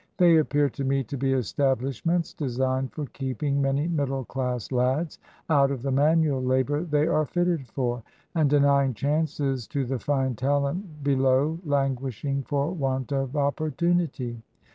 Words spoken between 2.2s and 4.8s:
designed for keeping many middle class